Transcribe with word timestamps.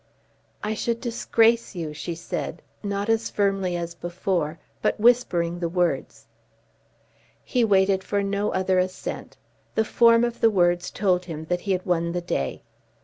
"I 0.63 0.73
should 0.73 0.99
disgrace 0.99 1.75
you," 1.75 1.93
she 1.93 2.15
said, 2.15 2.63
not 2.81 3.07
firmly 3.19 3.77
as 3.77 3.93
before, 3.93 4.57
but 4.81 4.99
whispering 4.99 5.59
the 5.59 5.69
words. 5.69 6.25
He 7.43 7.63
waited 7.63 8.03
for 8.03 8.23
no 8.23 8.51
other 8.51 8.79
assent. 8.79 9.37
The 9.75 9.85
form 9.85 10.23
of 10.23 10.41
the 10.41 10.49
words 10.49 10.89
told 10.89 11.25
him 11.25 11.45
that 11.49 11.61
he 11.61 11.71
had 11.73 11.85
won 11.85 12.13
the 12.13 12.21
day. 12.21 12.63